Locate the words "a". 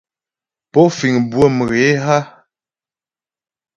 2.15-2.17